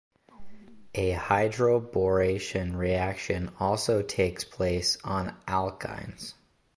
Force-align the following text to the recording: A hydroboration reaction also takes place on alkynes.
A 0.95 1.11
hydroboration 1.13 2.75
reaction 2.75 3.51
also 3.59 4.01
takes 4.01 4.43
place 4.43 4.97
on 5.03 5.35
alkynes. 5.47 6.33